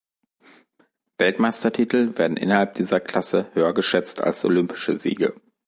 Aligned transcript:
Weltmeistertitel 1.19 2.17
werden 2.17 2.35
innerhalb 2.35 2.73
dieser 2.73 2.99
Klasse 2.99 3.51
höher 3.53 3.71
geschätzt 3.75 4.19
als 4.19 4.43
olympische 4.43 4.97
Siege. 4.97 5.39